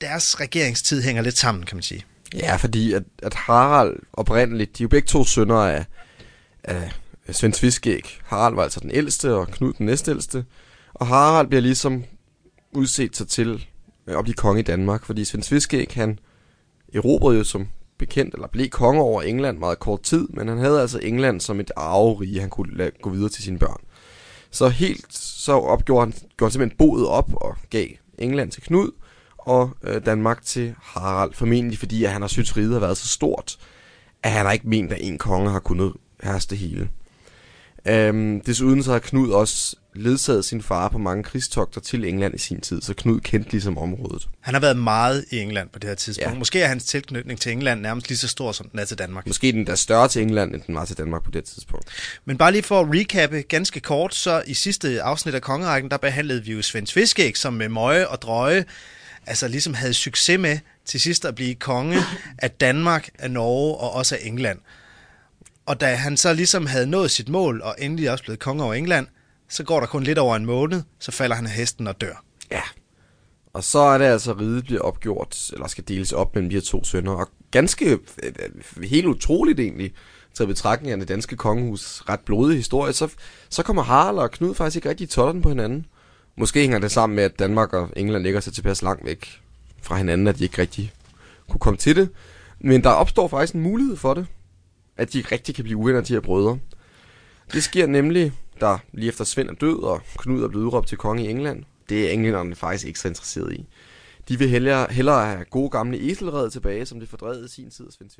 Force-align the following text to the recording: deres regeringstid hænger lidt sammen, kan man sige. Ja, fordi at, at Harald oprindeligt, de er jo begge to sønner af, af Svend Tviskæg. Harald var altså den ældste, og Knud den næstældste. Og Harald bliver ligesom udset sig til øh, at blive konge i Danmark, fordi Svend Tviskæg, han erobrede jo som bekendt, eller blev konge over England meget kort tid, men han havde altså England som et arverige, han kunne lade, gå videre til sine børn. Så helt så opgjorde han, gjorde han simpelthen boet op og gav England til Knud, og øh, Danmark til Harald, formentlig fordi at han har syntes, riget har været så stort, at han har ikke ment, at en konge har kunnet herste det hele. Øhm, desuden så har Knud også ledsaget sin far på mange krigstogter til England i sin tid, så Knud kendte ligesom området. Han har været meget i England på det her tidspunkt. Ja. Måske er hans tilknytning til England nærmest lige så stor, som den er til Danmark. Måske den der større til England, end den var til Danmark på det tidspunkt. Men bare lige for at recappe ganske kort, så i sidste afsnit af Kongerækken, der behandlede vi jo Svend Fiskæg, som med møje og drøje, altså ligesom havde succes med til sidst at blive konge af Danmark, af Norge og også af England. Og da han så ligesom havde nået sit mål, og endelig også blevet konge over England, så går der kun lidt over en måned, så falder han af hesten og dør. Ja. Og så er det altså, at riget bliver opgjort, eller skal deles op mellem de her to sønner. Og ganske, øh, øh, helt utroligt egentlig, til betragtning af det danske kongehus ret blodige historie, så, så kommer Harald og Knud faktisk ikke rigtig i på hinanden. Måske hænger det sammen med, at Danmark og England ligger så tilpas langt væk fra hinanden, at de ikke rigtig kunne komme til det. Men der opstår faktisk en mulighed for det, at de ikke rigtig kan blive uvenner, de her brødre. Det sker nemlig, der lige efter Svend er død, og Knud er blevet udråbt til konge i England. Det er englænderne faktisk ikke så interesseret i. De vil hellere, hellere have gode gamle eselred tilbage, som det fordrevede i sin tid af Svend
deres 0.00 0.40
regeringstid 0.40 1.02
hænger 1.02 1.22
lidt 1.22 1.38
sammen, 1.38 1.66
kan 1.66 1.76
man 1.76 1.82
sige. 1.82 2.04
Ja, 2.34 2.56
fordi 2.56 2.92
at, 2.92 3.02
at 3.22 3.34
Harald 3.34 3.96
oprindeligt, 4.12 4.78
de 4.78 4.82
er 4.82 4.84
jo 4.84 4.88
begge 4.88 5.06
to 5.06 5.24
sønner 5.24 5.56
af, 5.56 5.84
af 6.64 6.90
Svend 7.32 7.52
Tviskæg. 7.52 8.18
Harald 8.24 8.54
var 8.54 8.62
altså 8.62 8.80
den 8.80 8.90
ældste, 8.90 9.34
og 9.34 9.48
Knud 9.48 9.72
den 9.72 9.86
næstældste. 9.86 10.44
Og 10.94 11.06
Harald 11.06 11.48
bliver 11.48 11.60
ligesom 11.60 12.04
udset 12.72 13.16
sig 13.16 13.28
til 13.28 13.66
øh, 14.06 14.18
at 14.18 14.24
blive 14.24 14.34
konge 14.34 14.60
i 14.60 14.64
Danmark, 14.64 15.04
fordi 15.04 15.24
Svend 15.24 15.42
Tviskæg, 15.42 15.90
han 15.94 16.18
erobrede 16.94 17.38
jo 17.38 17.44
som 17.44 17.68
bekendt, 17.98 18.34
eller 18.34 18.48
blev 18.48 18.68
konge 18.68 19.02
over 19.02 19.22
England 19.22 19.58
meget 19.58 19.78
kort 19.78 20.02
tid, 20.02 20.28
men 20.28 20.48
han 20.48 20.58
havde 20.58 20.80
altså 20.80 20.98
England 21.02 21.40
som 21.40 21.60
et 21.60 21.70
arverige, 21.76 22.40
han 22.40 22.50
kunne 22.50 22.76
lade, 22.76 22.90
gå 23.02 23.10
videre 23.10 23.28
til 23.28 23.42
sine 23.42 23.58
børn. 23.58 23.80
Så 24.50 24.68
helt 24.68 25.06
så 25.14 25.52
opgjorde 25.52 26.00
han, 26.00 26.12
gjorde 26.12 26.48
han 26.48 26.50
simpelthen 26.50 26.76
boet 26.78 27.06
op 27.06 27.30
og 27.34 27.56
gav 27.70 27.86
England 28.18 28.50
til 28.50 28.62
Knud, 28.62 28.90
og 29.50 29.70
øh, 29.82 30.06
Danmark 30.06 30.44
til 30.44 30.74
Harald, 30.82 31.32
formentlig 31.34 31.78
fordi 31.78 32.04
at 32.04 32.10
han 32.10 32.20
har 32.20 32.28
syntes, 32.28 32.56
riget 32.56 32.72
har 32.72 32.80
været 32.80 32.96
så 32.96 33.08
stort, 33.08 33.58
at 34.22 34.30
han 34.30 34.46
har 34.46 34.52
ikke 34.52 34.68
ment, 34.68 34.92
at 34.92 34.98
en 35.00 35.18
konge 35.18 35.50
har 35.50 35.58
kunnet 35.58 35.92
herste 36.22 36.50
det 36.50 36.58
hele. 36.58 36.88
Øhm, 37.86 38.40
desuden 38.40 38.82
så 38.82 38.92
har 38.92 38.98
Knud 38.98 39.30
også 39.30 39.76
ledsaget 39.94 40.44
sin 40.44 40.62
far 40.62 40.88
på 40.88 40.98
mange 40.98 41.24
krigstogter 41.24 41.80
til 41.80 42.04
England 42.04 42.34
i 42.34 42.38
sin 42.38 42.60
tid, 42.60 42.82
så 42.82 42.94
Knud 42.94 43.20
kendte 43.20 43.50
ligesom 43.50 43.78
området. 43.78 44.28
Han 44.40 44.54
har 44.54 44.60
været 44.60 44.76
meget 44.76 45.24
i 45.30 45.38
England 45.38 45.68
på 45.68 45.78
det 45.78 45.88
her 45.88 45.94
tidspunkt. 45.94 46.32
Ja. 46.32 46.38
Måske 46.38 46.60
er 46.60 46.68
hans 46.68 46.84
tilknytning 46.84 47.40
til 47.40 47.52
England 47.52 47.80
nærmest 47.80 48.08
lige 48.08 48.18
så 48.18 48.28
stor, 48.28 48.52
som 48.52 48.68
den 48.68 48.78
er 48.78 48.84
til 48.84 48.98
Danmark. 48.98 49.26
Måske 49.26 49.52
den 49.52 49.66
der 49.66 49.74
større 49.74 50.08
til 50.08 50.22
England, 50.22 50.54
end 50.54 50.62
den 50.66 50.74
var 50.74 50.84
til 50.84 50.98
Danmark 50.98 51.24
på 51.24 51.30
det 51.30 51.44
tidspunkt. 51.44 51.86
Men 52.24 52.38
bare 52.38 52.52
lige 52.52 52.62
for 52.62 52.80
at 52.80 52.86
recappe 52.90 53.42
ganske 53.42 53.80
kort, 53.80 54.14
så 54.14 54.42
i 54.46 54.54
sidste 54.54 55.02
afsnit 55.02 55.34
af 55.34 55.42
Kongerækken, 55.42 55.90
der 55.90 55.96
behandlede 55.96 56.44
vi 56.44 56.52
jo 56.52 56.62
Svend 56.62 56.86
Fiskæg, 56.86 57.36
som 57.36 57.52
med 57.52 57.68
møje 57.68 58.06
og 58.06 58.22
drøje, 58.22 58.64
altså 59.26 59.48
ligesom 59.48 59.74
havde 59.74 59.94
succes 59.94 60.38
med 60.38 60.58
til 60.84 61.00
sidst 61.00 61.24
at 61.24 61.34
blive 61.34 61.54
konge 61.54 61.96
af 62.38 62.50
Danmark, 62.50 63.08
af 63.18 63.30
Norge 63.30 63.76
og 63.76 63.92
også 63.92 64.14
af 64.14 64.18
England. 64.22 64.58
Og 65.66 65.80
da 65.80 65.94
han 65.94 66.16
så 66.16 66.32
ligesom 66.32 66.66
havde 66.66 66.86
nået 66.86 67.10
sit 67.10 67.28
mål, 67.28 67.62
og 67.62 67.74
endelig 67.78 68.10
også 68.10 68.24
blevet 68.24 68.40
konge 68.40 68.64
over 68.64 68.74
England, 68.74 69.06
så 69.48 69.64
går 69.64 69.80
der 69.80 69.86
kun 69.86 70.02
lidt 70.02 70.18
over 70.18 70.36
en 70.36 70.46
måned, 70.46 70.82
så 70.98 71.12
falder 71.12 71.36
han 71.36 71.46
af 71.46 71.52
hesten 71.52 71.86
og 71.86 72.00
dør. 72.00 72.24
Ja. 72.50 72.62
Og 73.52 73.64
så 73.64 73.78
er 73.78 73.98
det 73.98 74.04
altså, 74.04 74.30
at 74.30 74.40
riget 74.40 74.64
bliver 74.64 74.80
opgjort, 74.80 75.50
eller 75.52 75.66
skal 75.66 75.84
deles 75.88 76.12
op 76.12 76.34
mellem 76.34 76.50
de 76.50 76.56
her 76.56 76.62
to 76.62 76.84
sønner. 76.84 77.12
Og 77.12 77.28
ganske, 77.50 77.84
øh, 77.90 77.98
øh, 78.22 78.82
helt 78.82 79.06
utroligt 79.06 79.60
egentlig, 79.60 79.92
til 80.34 80.46
betragtning 80.46 80.92
af 80.92 80.98
det 80.98 81.08
danske 81.08 81.36
kongehus 81.36 82.02
ret 82.08 82.20
blodige 82.20 82.56
historie, 82.56 82.92
så, 82.92 83.08
så 83.48 83.62
kommer 83.62 83.82
Harald 83.82 84.18
og 84.18 84.30
Knud 84.30 84.54
faktisk 84.54 84.76
ikke 84.76 84.88
rigtig 84.88 85.04
i 85.04 85.40
på 85.42 85.48
hinanden. 85.48 85.86
Måske 86.36 86.60
hænger 86.60 86.78
det 86.78 86.90
sammen 86.90 87.16
med, 87.16 87.24
at 87.24 87.38
Danmark 87.38 87.72
og 87.72 87.90
England 87.96 88.22
ligger 88.22 88.40
så 88.40 88.50
tilpas 88.50 88.82
langt 88.82 89.04
væk 89.04 89.40
fra 89.82 89.96
hinanden, 89.96 90.26
at 90.26 90.38
de 90.38 90.44
ikke 90.44 90.58
rigtig 90.58 90.92
kunne 91.48 91.60
komme 91.60 91.76
til 91.76 91.96
det. 91.96 92.08
Men 92.60 92.84
der 92.84 92.90
opstår 92.90 93.28
faktisk 93.28 93.54
en 93.54 93.60
mulighed 93.60 93.96
for 93.96 94.14
det, 94.14 94.26
at 94.96 95.12
de 95.12 95.18
ikke 95.18 95.32
rigtig 95.32 95.54
kan 95.54 95.64
blive 95.64 95.76
uvenner, 95.76 96.00
de 96.00 96.12
her 96.12 96.20
brødre. 96.20 96.58
Det 97.52 97.62
sker 97.62 97.86
nemlig, 97.86 98.32
der 98.60 98.78
lige 98.92 99.08
efter 99.08 99.24
Svend 99.24 99.48
er 99.48 99.54
død, 99.54 99.82
og 99.82 100.02
Knud 100.18 100.42
er 100.42 100.48
blevet 100.48 100.64
udråbt 100.64 100.88
til 100.88 100.98
konge 100.98 101.24
i 101.24 101.28
England. 101.28 101.64
Det 101.88 102.06
er 102.06 102.10
englænderne 102.10 102.54
faktisk 102.54 102.86
ikke 102.86 103.00
så 103.00 103.08
interesseret 103.08 103.52
i. 103.52 103.66
De 104.28 104.38
vil 104.38 104.48
hellere, 104.48 104.86
hellere 104.90 105.26
have 105.26 105.44
gode 105.44 105.70
gamle 105.70 106.10
eselred 106.10 106.50
tilbage, 106.50 106.86
som 106.86 107.00
det 107.00 107.08
fordrevede 107.08 107.44
i 107.44 107.48
sin 107.48 107.70
tid 107.70 107.86
af 107.86 107.92
Svend 107.92 108.10